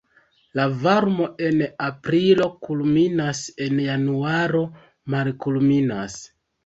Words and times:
La 0.59 0.63
varmo 0.85 1.27
en 1.49 1.59
aprilo 1.87 2.47
kulminas, 2.67 3.43
en 3.67 3.83
januaro 3.89 4.63
malkulminas. 5.17 6.17